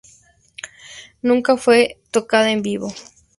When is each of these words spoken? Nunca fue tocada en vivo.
Nunca 1.21 1.57
fue 1.57 2.01
tocada 2.09 2.49
en 2.49 2.63
vivo. 2.63 2.91